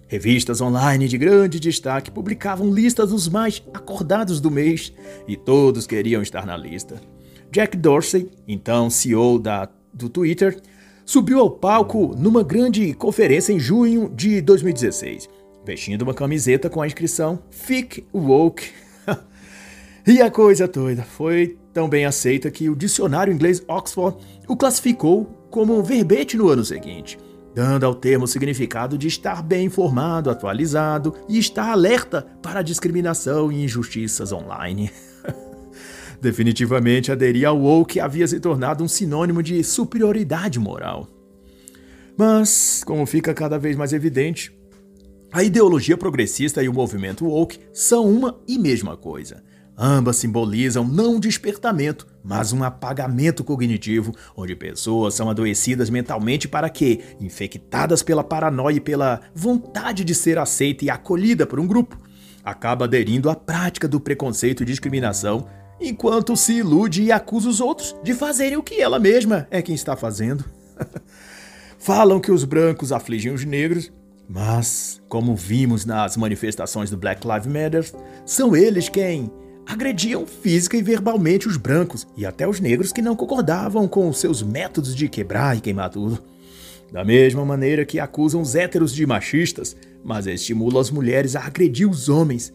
[0.08, 4.94] Revistas online de grande destaque publicavam listas dos mais acordados do mês,
[5.28, 7.02] e todos queriam estar na lista.
[7.52, 10.60] Jack Dorsey, então CEO da, do Twitter,
[11.06, 16.88] subiu ao palco numa grande conferência em junho de 2016 vestindo uma camiseta com a
[16.88, 18.72] inscrição Fick Woke.
[20.06, 25.26] e a coisa toda foi tão bem aceita que o dicionário inglês Oxford o classificou
[25.50, 27.18] como um verbete no ano seguinte,
[27.56, 33.52] dando ao termo o significado de estar bem informado, atualizado e estar alerta para discriminação
[33.52, 34.92] e injustiças online.
[36.22, 41.08] Definitivamente aderir ao woke havia se tornado um sinônimo de superioridade moral.
[42.18, 44.56] Mas, como fica cada vez mais evidente,
[45.34, 49.44] a ideologia progressista e o movimento woke são uma e mesma coisa.
[49.76, 56.70] Ambas simbolizam não um despertamento, mas um apagamento cognitivo, onde pessoas são adoecidas mentalmente para
[56.70, 62.00] que, infectadas pela paranoia e pela vontade de ser aceita e acolhida por um grupo,
[62.46, 65.48] acaba aderindo à prática do preconceito e discriminação,
[65.82, 69.74] enquanto se ilude e acusa os outros de fazerem o que ela mesma é quem
[69.74, 70.46] está fazendo.
[71.80, 73.92] Falam que os brancos afligem os negros
[74.28, 77.92] mas, como vimos nas manifestações do Black Lives Matter,
[78.26, 79.32] são eles quem
[79.66, 84.42] agrediam física e verbalmente os brancos e até os negros que não concordavam com seus
[84.42, 86.22] métodos de quebrar e queimar tudo.
[86.92, 91.90] Da mesma maneira que acusam os héteros de machistas, mas estimulam as mulheres a agredir
[91.90, 92.54] os homens,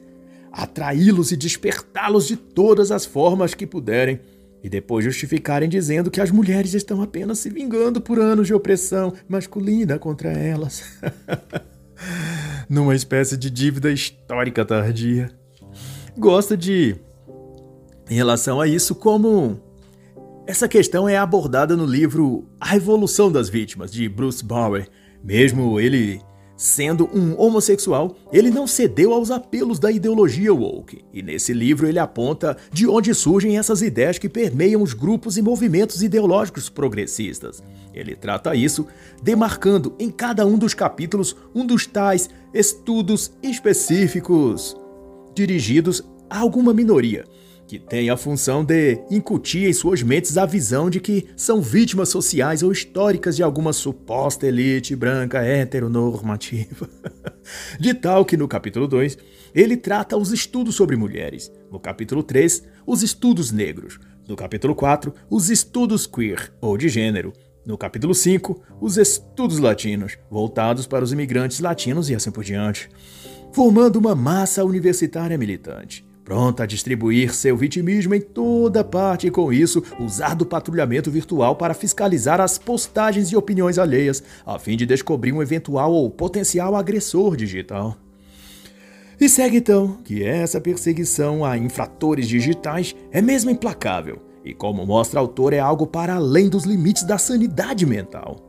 [0.52, 4.20] atraí-los e despertá-los de todas as formas que puderem
[4.62, 9.12] e depois justificarem dizendo que as mulheres estão apenas se vingando por anos de opressão
[9.28, 10.82] masculina contra elas.
[12.68, 15.30] Numa espécie de dívida histórica tardia.
[16.16, 16.96] Gosto de,
[18.10, 19.60] em relação a isso, como
[20.46, 24.88] essa questão é abordada no livro A Revolução das Vítimas, de Bruce Bauer.
[25.22, 26.20] Mesmo ele
[26.58, 32.00] Sendo um homossexual, ele não cedeu aos apelos da ideologia woke, e nesse livro ele
[32.00, 37.62] aponta de onde surgem essas ideias que permeiam os grupos e movimentos ideológicos progressistas.
[37.94, 38.88] Ele trata isso
[39.22, 44.76] demarcando em cada um dos capítulos um dos tais estudos específicos
[45.36, 47.24] dirigidos a alguma minoria
[47.68, 52.08] que tem a função de incutir em suas mentes a visão de que são vítimas
[52.08, 56.88] sociais ou históricas de alguma suposta elite branca heteronormativa.
[57.78, 59.18] De tal que no capítulo 2
[59.54, 65.12] ele trata os estudos sobre mulheres, no capítulo 3, os estudos negros, no capítulo 4,
[65.30, 67.32] os estudos queer ou de gênero,
[67.66, 72.88] no capítulo 5, os estudos latinos, voltados para os imigrantes latinos e assim por diante,
[73.52, 79.50] formando uma massa universitária militante pronta a distribuir seu vitimismo em toda parte e, com
[79.50, 84.84] isso, usar do patrulhamento virtual para fiscalizar as postagens e opiniões alheias, a fim de
[84.84, 87.96] descobrir um eventual ou potencial agressor digital.
[89.18, 95.18] E segue então que essa perseguição a infratores digitais é mesmo implacável, e como mostra
[95.18, 98.44] o autor, é algo para além dos limites da sanidade mental.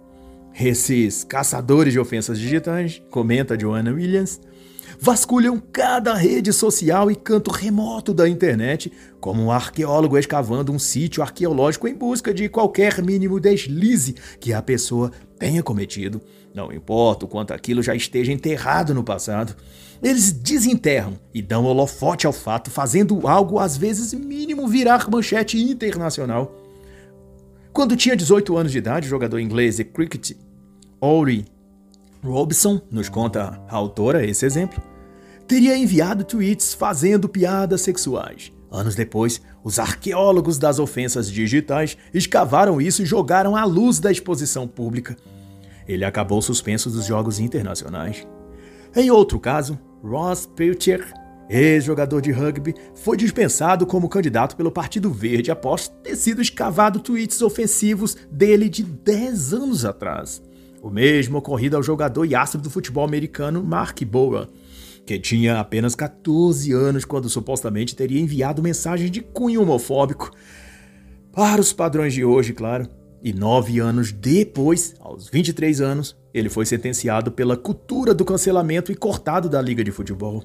[0.59, 4.41] esses caçadores de ofensas digitais, comenta Joanna Williams,
[5.01, 11.23] vasculham cada rede social e canto remoto da internet, como um arqueólogo escavando um sítio
[11.23, 16.21] arqueológico em busca de qualquer mínimo deslize que a pessoa tenha cometido.
[16.53, 19.55] Não importa o quanto aquilo já esteja enterrado no passado.
[20.03, 26.55] Eles desenterram e dão holofote ao fato, fazendo algo às vezes mínimo virar manchete internacional.
[27.71, 30.31] Quando tinha 18 anos de idade, o jogador inglês de cricket,
[30.99, 31.45] Ori
[32.23, 34.81] Robson, nos conta a autora esse exemplo,
[35.49, 38.53] teria enviado tweets fazendo piadas sexuais.
[38.71, 44.67] Anos depois, os arqueólogos das ofensas digitais escavaram isso e jogaram à luz da exposição
[44.67, 45.17] pública.
[45.87, 48.27] Ele acabou suspenso dos jogos internacionais.
[48.95, 51.11] Em outro caso, Ross Pilcher,
[51.49, 57.41] ex-jogador de rugby, foi dispensado como candidato pelo Partido Verde após ter sido escavado tweets
[57.41, 60.43] ofensivos dele de 10 anos atrás.
[60.79, 64.47] O mesmo ocorrido ao jogador e astro do futebol americano Mark Bowen,
[65.09, 70.29] que tinha apenas 14 anos quando supostamente teria enviado mensagem de cunho homofóbico.
[71.31, 72.87] Para os padrões de hoje, claro.
[73.23, 78.95] E nove anos depois, aos 23 anos, ele foi sentenciado pela cultura do cancelamento e
[78.95, 80.43] cortado da liga de futebol.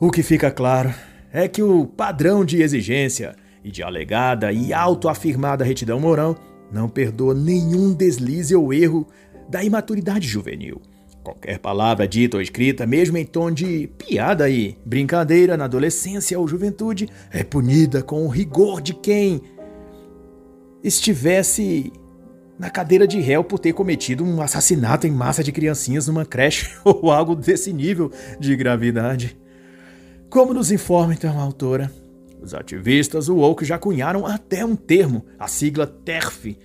[0.00, 0.92] O que fica claro
[1.32, 6.36] é que o padrão de exigência e de alegada e autoafirmada retidão moral
[6.72, 9.06] não perdoa nenhum deslize ou erro
[9.48, 10.82] da imaturidade juvenil.
[11.24, 16.46] Qualquer palavra dita ou escrita, mesmo em tom de piada e brincadeira na adolescência ou
[16.46, 19.40] juventude, é punida com o rigor de quem
[20.82, 21.90] estivesse
[22.58, 26.70] na cadeira de réu por ter cometido um assassinato em massa de criancinhas numa creche
[26.84, 29.34] ou algo desse nível de gravidade.
[30.28, 31.90] Como nos informa então a autora,
[32.42, 36.58] os ativistas woke já cunharam até um termo, a sigla TERF,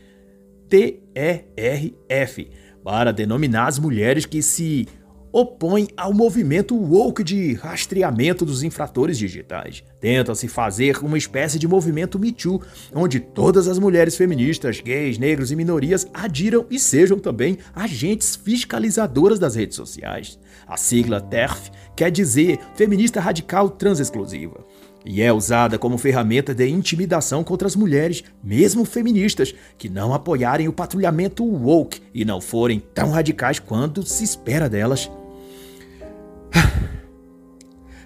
[0.68, 2.50] T-E-R-F,
[2.90, 4.88] para denominar as mulheres que se
[5.32, 9.84] opõem ao movimento woke de rastreamento dos infratores digitais.
[10.00, 12.60] Tenta-se fazer uma espécie de movimento Me Too,
[12.92, 19.38] onde todas as mulheres feministas, gays, negros e minorias adiram e sejam também agentes fiscalizadoras
[19.38, 20.40] das redes sociais.
[20.68, 24.66] A sigla TERF quer dizer Feminista Radical Transexclusiva
[25.06, 30.68] e é usada como ferramenta de intimidação contra as mulheres, mesmo feministas, que não apoiarem
[30.68, 35.10] o patrulhamento woke e não forem tão radicais quanto se espera delas.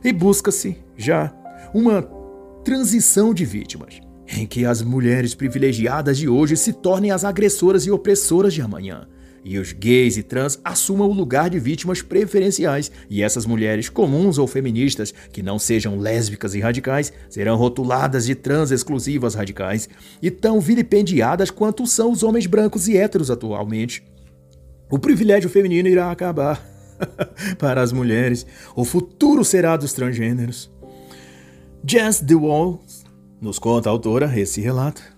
[0.06, 1.34] E busca-se, já,
[1.74, 2.02] uma
[2.62, 7.92] transição de vítimas, em que as mulheres privilegiadas de hoje se tornem as agressoras e
[7.92, 9.08] opressoras de amanhã
[9.44, 14.38] e os gays e trans assumam o lugar de vítimas preferenciais, e essas mulheres comuns
[14.38, 19.90] ou feministas que não sejam lésbicas e radicais serão rotuladas de trans exclusivas radicais
[20.22, 24.04] e tão vilipendiadas quanto são os homens brancos e héteros atualmente.
[24.90, 26.64] O privilégio feminino irá acabar.
[27.58, 30.72] Para as mulheres, o futuro será dos transgêneros.
[31.84, 33.04] Jazz The Walls
[33.42, 35.13] nos conta a autora esse relato.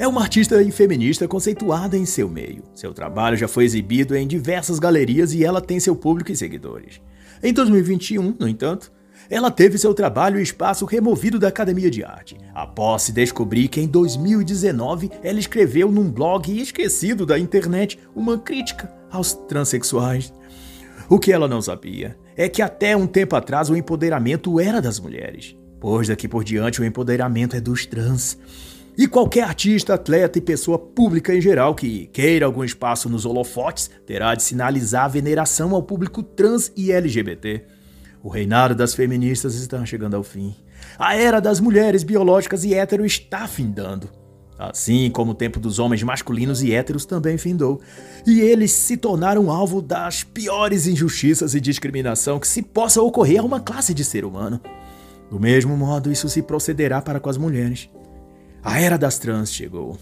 [0.00, 2.62] É uma artista e feminista conceituada em seu meio.
[2.74, 7.02] Seu trabalho já foi exibido em diversas galerias e ela tem seu público e seguidores.
[7.42, 8.90] Em 2021, no entanto,
[9.28, 13.78] ela teve seu trabalho e espaço removido da Academia de Arte, após se descobrir que
[13.78, 20.32] em 2019 ela escreveu num blog esquecido da internet uma crítica aos transexuais.
[21.10, 24.98] O que ela não sabia é que até um tempo atrás o empoderamento era das
[24.98, 28.38] mulheres, pois daqui por diante o empoderamento é dos trans.
[29.00, 33.90] E qualquer artista, atleta e pessoa pública em geral que queira algum espaço nos holofotes
[34.04, 37.64] terá de sinalizar a veneração ao público trans e LGBT.
[38.22, 40.54] O reinado das feministas está chegando ao fim.
[40.98, 44.06] A era das mulheres biológicas e hétero está findando.
[44.58, 47.80] Assim como o tempo dos homens masculinos e héteros também findou.
[48.26, 53.44] E eles se tornaram alvo das piores injustiças e discriminação que se possa ocorrer a
[53.44, 54.60] uma classe de ser humano.
[55.30, 57.88] Do mesmo modo, isso se procederá para com as mulheres.
[58.62, 59.98] A era das trans chegou.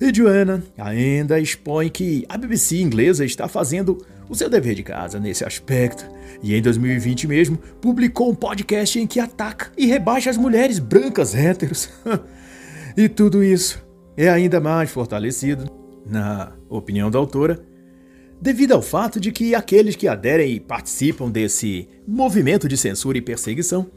[0.00, 5.20] E Joanna ainda expõe que a BBC inglesa está fazendo o seu dever de casa
[5.20, 6.08] nesse aspecto.
[6.42, 11.34] E em 2020 mesmo, publicou um podcast em que ataca e rebaixa as mulheres brancas
[11.34, 11.90] héteros.
[12.96, 13.84] e tudo isso
[14.16, 15.70] é ainda mais fortalecido,
[16.06, 17.62] na opinião da autora,
[18.40, 23.22] devido ao fato de que aqueles que aderem e participam desse movimento de censura e
[23.22, 23.90] perseguição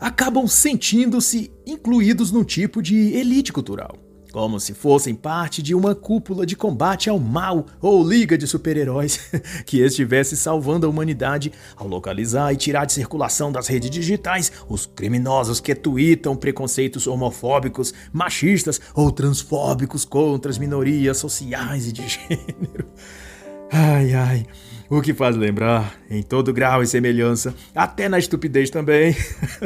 [0.00, 3.96] acabam sentindo-se incluídos num tipo de elite cultural.
[4.32, 9.18] como se fossem parte de uma cúpula de combate ao mal ou liga de super-heróis
[9.64, 14.84] que estivesse salvando a humanidade ao localizar e tirar de circulação das redes digitais os
[14.84, 22.86] criminosos que tweetam preconceitos homofóbicos, machistas ou transfóbicos contra as minorias sociais e de gênero.
[23.72, 24.46] Ai, ai.
[24.88, 29.16] O que faz lembrar, em todo grau e semelhança, até na estupidez também,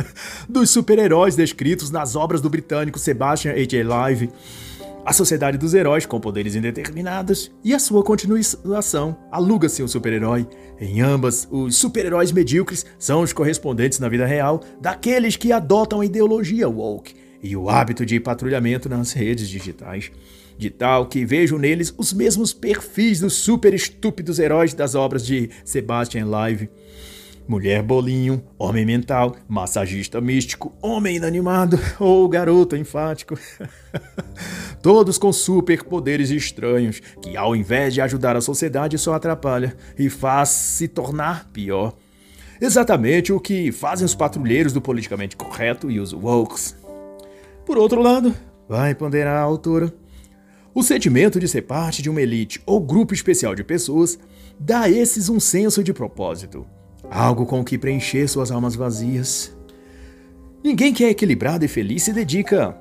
[0.48, 3.84] dos super-heróis descritos nas obras do britânico Sebastian H.
[3.84, 4.30] Live,
[5.04, 10.46] a Sociedade dos Heróis com Poderes Indeterminados e a sua continuação, Aluga-se um Super-Herói.
[10.80, 16.06] Em ambas, os super-heróis medíocres são os correspondentes na vida real daqueles que adotam a
[16.06, 20.10] ideologia woke e o hábito de patrulhamento nas redes digitais
[20.60, 25.48] de tal que vejo neles os mesmos perfis dos super estúpidos heróis das obras de
[25.64, 26.68] Sebastian Live.
[27.48, 33.38] Mulher bolinho, homem mental, massagista místico, homem inanimado ou garoto enfático.
[34.82, 40.50] Todos com superpoderes estranhos que, ao invés de ajudar a sociedade, só atrapalha e faz
[40.50, 41.96] se tornar pior.
[42.60, 46.76] Exatamente o que fazem os patrulheiros do politicamente correto e os wokes.
[47.64, 48.34] Por outro lado,
[48.68, 49.92] vai ponderar a autora,
[50.74, 54.18] o sentimento de ser parte de uma elite ou grupo especial de pessoas
[54.58, 56.66] dá a esses um senso de propósito,
[57.10, 59.56] algo com que preencher suas almas vazias.
[60.62, 62.76] Ninguém que é equilibrado e feliz se dedica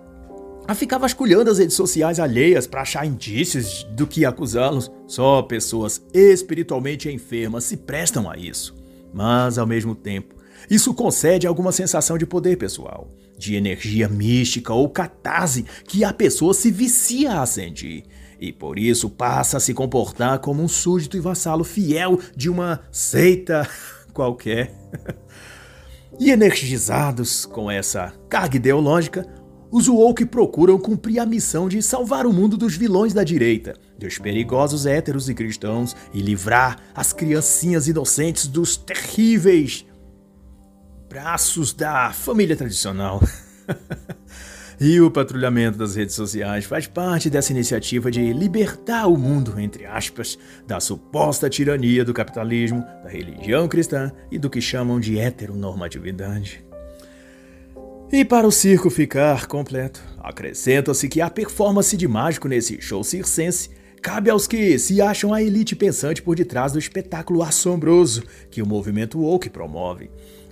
[0.68, 4.92] a ficar vasculhando as redes sociais alheias para achar indícios do que acusá-los.
[5.08, 8.76] Só pessoas espiritualmente enfermas se prestam a isso.
[9.12, 10.36] Mas, ao mesmo tempo,
[10.70, 16.54] isso concede alguma sensação de poder pessoal, de energia mística ou catarse que a pessoa
[16.54, 18.04] se vicia a sentir.
[18.40, 22.82] E por isso passa a se comportar como um súdito e vassalo fiel de uma
[22.92, 23.68] seita
[24.14, 24.74] qualquer.
[26.20, 29.26] e energizados com essa carga ideológica,
[29.72, 34.18] os woke procuram cumprir a missão de salvar o mundo dos vilões da direita, dos
[34.18, 39.86] perigosos héteros e cristãos e livrar as criancinhas inocentes dos terríveis
[41.10, 43.20] braços da família tradicional.
[44.80, 49.88] e o patrulhamento das redes sociais faz parte dessa iniciativa de libertar o mundo, entre
[49.88, 50.38] aspas,
[50.68, 56.64] da suposta tirania do capitalismo, da religião cristã e do que chamam de heteronormatividade.
[58.12, 63.70] E para o circo ficar completo, acrescenta-se que a performance de mágico nesse show circense
[64.02, 68.66] cabe aos que se acham a elite pensante por detrás do espetáculo assombroso que o
[68.66, 70.10] movimento woke promove.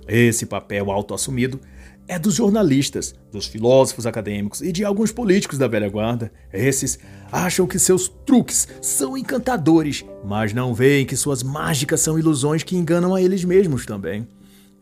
[0.08, 1.60] Esse papel autoassumido
[2.08, 6.32] é dos jornalistas, dos filósofos acadêmicos e de alguns políticos da velha guarda.
[6.50, 6.98] Esses
[7.30, 12.76] acham que seus truques são encantadores, mas não veem que suas mágicas são ilusões que
[12.76, 14.26] enganam a eles mesmos também.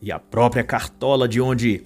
[0.00, 1.84] E a própria cartola de onde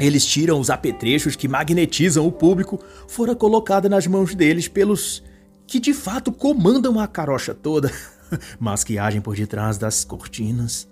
[0.00, 5.22] eles tiram os apetrechos que magnetizam o público fora colocada nas mãos deles pelos
[5.66, 7.92] que de fato comandam a carocha toda,
[8.58, 10.88] mas que agem por detrás das cortinas.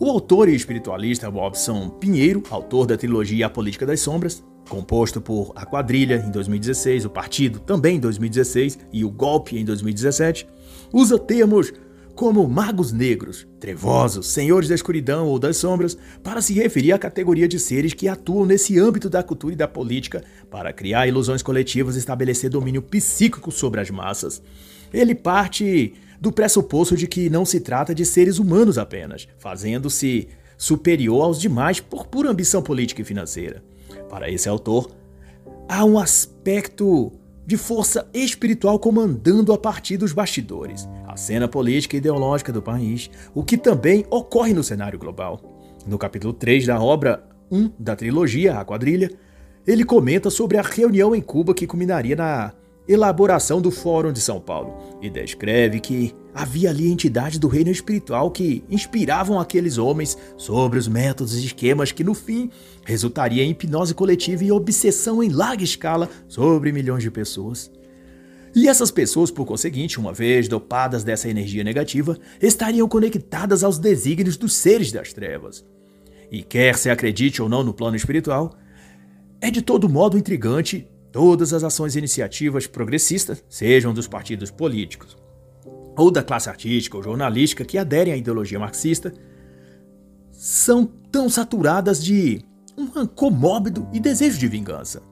[0.00, 5.52] O autor e espiritualista Robson Pinheiro, autor da trilogia A Política das Sombras, composto por
[5.56, 10.46] A Quadrilha em 2016, O Partido também em 2016 e O Golpe em 2017,
[10.92, 11.72] usa termos
[12.14, 17.48] como magos negros, trevosos, senhores da escuridão ou das sombras, para se referir à categoria
[17.48, 21.96] de seres que atuam nesse âmbito da cultura e da política para criar ilusões coletivas
[21.96, 24.40] e estabelecer domínio psíquico sobre as massas.
[24.92, 31.22] Ele parte do pressuposto de que não se trata de seres humanos apenas, fazendo-se superior
[31.22, 33.62] aos demais por pura ambição política e financeira.
[34.08, 34.90] Para esse autor,
[35.68, 37.12] há um aspecto
[37.46, 43.10] de força espiritual comandando a partir dos bastidores, a cena política e ideológica do país,
[43.34, 45.40] o que também ocorre no cenário global.
[45.86, 49.10] No capítulo 3 da obra 1 da trilogia A Quadrilha,
[49.66, 52.52] ele comenta sobre a reunião em Cuba que culminaria na
[52.88, 58.30] elaboração do Fórum de São Paulo e descreve que havia ali entidades do reino espiritual
[58.30, 62.50] que inspiravam aqueles homens sobre os métodos e esquemas que no fim
[62.84, 67.70] resultaria em hipnose coletiva e obsessão em larga escala sobre milhões de pessoas.
[68.54, 74.38] E essas pessoas, por conseguinte, uma vez dopadas dessa energia negativa, estariam conectadas aos desígnios
[74.38, 75.64] dos seres das trevas.
[76.30, 78.56] E quer se acredite ou não no plano espiritual,
[79.40, 85.16] é de todo modo intrigante Todas as ações e iniciativas progressistas, sejam dos partidos políticos
[85.96, 89.12] ou da classe artística ou jornalística que aderem à ideologia marxista,
[90.30, 92.40] são tão saturadas de
[92.76, 95.02] um rancor mórbido e desejo de vingança,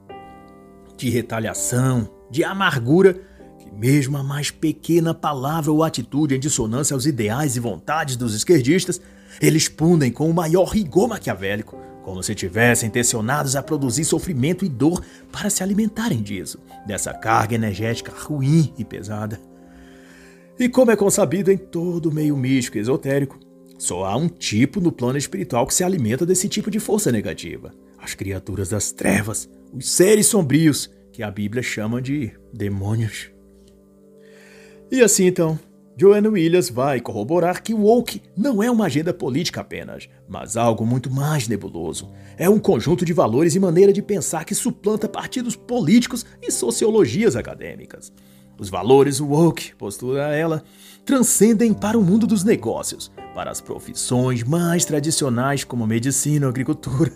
[0.97, 3.15] de retaliação, de amargura,
[3.59, 8.35] que mesmo a mais pequena palavra ou atitude em dissonância aos ideais e vontades dos
[8.35, 9.01] esquerdistas,
[9.41, 11.77] eles punem com o maior rigor maquiavélico,
[12.07, 17.57] como se tivessem intencionados a produzir sofrimento e dor para se alimentarem disso, dessa carga
[17.57, 19.41] energética ruim e pesada.
[20.57, 23.41] E como é consabido em todo o meio místico e esotérico,
[23.77, 27.75] só há um tipo no plano espiritual que se alimenta desse tipo de força negativa:
[27.99, 33.33] as criaturas das trevas, os seres sombrios, que a Bíblia chama de demônios.
[34.93, 35.59] E assim então,
[35.99, 40.85] Joanne Williams vai corroborar que o woke não é uma agenda política apenas, mas algo
[40.85, 42.13] muito mais nebuloso.
[42.37, 47.35] É um conjunto de valores e maneira de pensar que suplanta partidos políticos e sociologias
[47.35, 48.13] acadêmicas.
[48.59, 50.63] Os valores woke, postura ela,
[51.07, 57.11] transcendem para o mundo dos negócios, para as profissões mais tradicionais como medicina ou agricultura,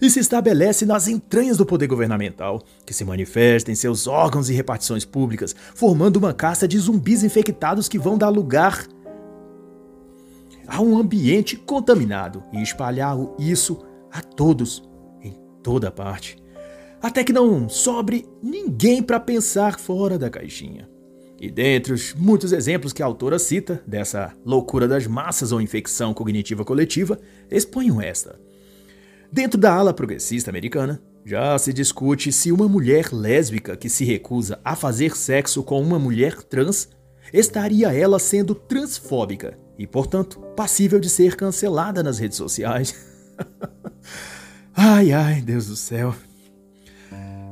[0.00, 4.54] e se estabelece nas entranhas do poder governamental, que se manifesta em seus órgãos e
[4.54, 8.86] repartições públicas, formando uma casta de zumbis infectados que vão dar lugar
[10.66, 14.82] a um ambiente contaminado e espalhar isso a todos,
[15.22, 16.38] em toda parte,
[17.02, 20.88] até que não sobre ninguém para pensar fora da caixinha.
[21.40, 26.12] E dentre os muitos exemplos que a autora cita dessa loucura das massas ou infecção
[26.12, 27.18] cognitiva coletiva,
[27.50, 28.38] exponho esta.
[29.32, 34.58] Dentro da ala progressista americana, já se discute se uma mulher lésbica que se recusa
[34.64, 36.88] a fazer sexo com uma mulher trans
[37.32, 42.92] estaria ela sendo transfóbica e, portanto, passível de ser cancelada nas redes sociais.
[44.74, 46.12] ai, ai, Deus do céu.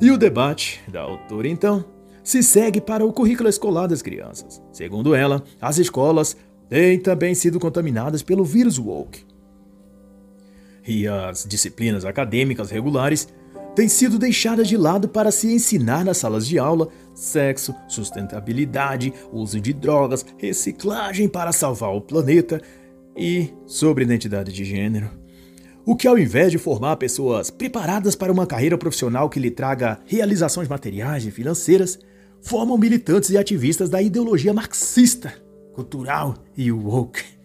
[0.01, 1.85] E o debate da autora, então,
[2.25, 4.61] se segue para o currículo escolar das crianças.
[4.73, 6.37] Segundo ela, as escolas
[6.69, 9.28] têm também sido contaminadas pelo vírus woke
[10.89, 13.29] e as disciplinas acadêmicas regulares
[13.77, 19.61] têm sido deixadas de lado para se ensinar nas salas de aula sexo, sustentabilidade, uso
[19.61, 22.63] de drogas, reciclagem para salvar o planeta
[23.15, 25.11] e sobre identidade de gênero.
[25.85, 29.99] O que, ao invés de formar pessoas preparadas para uma carreira profissional que lhe traga
[30.07, 31.99] realizações materiais e financeiras,
[32.41, 35.35] formam militantes e ativistas da ideologia marxista,
[35.75, 37.38] cultural e woke.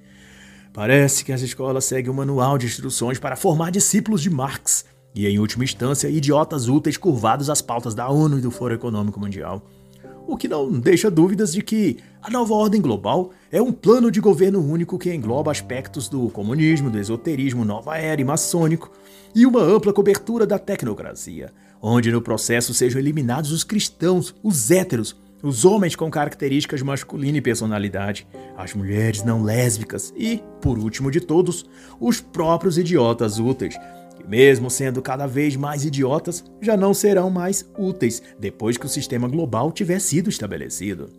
[0.74, 5.28] Parece que as escolas seguem um manual de instruções para formar discípulos de Marx e,
[5.28, 9.62] em última instância, idiotas úteis curvados às pautas da ONU e do Fórum Econômico Mundial.
[10.26, 14.20] O que não deixa dúvidas de que a nova ordem global é um plano de
[14.20, 18.90] governo único que engloba aspectos do comunismo, do esoterismo, nova era e maçônico,
[19.36, 21.52] e uma ampla cobertura da tecnocracia,
[21.82, 27.42] onde no processo sejam eliminados os cristãos, os héteros, os homens com características masculina e
[27.42, 28.26] personalidade,
[28.56, 31.66] as mulheres não lésbicas e, por último de todos,
[32.00, 33.76] os próprios idiotas úteis,
[34.16, 38.90] que, mesmo sendo cada vez mais idiotas, já não serão mais úteis depois que o
[38.90, 41.10] sistema global tiver sido estabelecido.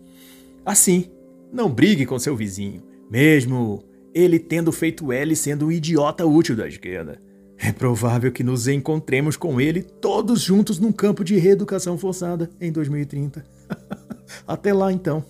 [0.64, 1.10] Assim,
[1.52, 6.66] não brigue com seu vizinho, mesmo ele tendo feito L sendo um idiota útil da
[6.66, 7.20] esquerda.
[7.58, 12.72] É provável que nos encontremos com ele todos juntos num campo de reeducação forçada em
[12.72, 13.44] 2030.
[14.46, 15.24] Até lá então.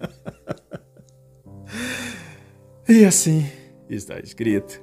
[2.88, 3.46] e assim
[3.88, 4.80] está escrito: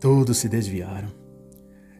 [0.00, 1.10] todos se desviaram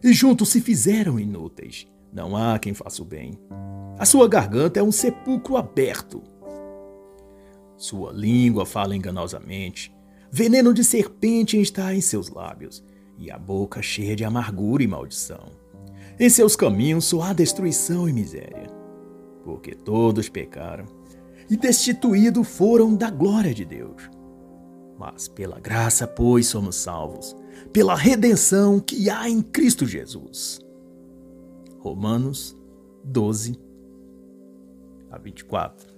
[0.03, 1.87] e juntos se fizeram inúteis.
[2.11, 3.39] Não há quem faça o bem.
[3.97, 6.21] A sua garganta é um sepulcro aberto.
[7.77, 9.95] Sua língua fala enganosamente.
[10.29, 12.83] Veneno de serpente está em seus lábios,
[13.17, 15.45] e a boca cheia de amargura e maldição.
[16.19, 18.82] Em seus caminhos só há destruição e miséria
[19.43, 20.85] porque todos pecaram
[21.49, 24.09] e destituídos foram da glória de Deus.
[24.97, 27.35] Mas pela graça, pois, somos salvos,
[27.71, 30.59] pela redenção que há em Cristo Jesus.
[31.79, 32.57] Romanos
[33.03, 33.59] 12,
[35.11, 35.93] a 24.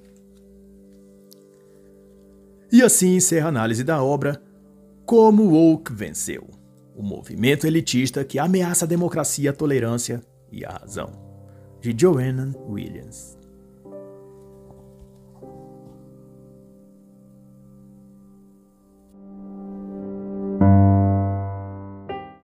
[2.71, 4.41] E assim encerra a análise da obra
[5.05, 6.49] Como Woke Venceu,
[6.95, 10.21] o movimento elitista que ameaça a democracia, a tolerância
[10.51, 11.24] e a razão,
[11.86, 13.44] de Joanna Williams.